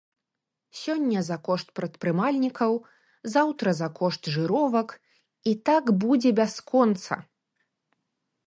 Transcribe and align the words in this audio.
Сёння 0.83 1.19
за 1.27 1.35
кошт 1.47 1.67
прадпрымальнікаў, 1.79 2.71
заўтра 3.35 3.69
за 3.83 3.89
кошт 4.01 4.21
жыровак, 4.37 4.89
і 5.53 5.57
так 5.71 5.85
будзе 6.05 6.29
бясконца. 6.41 7.13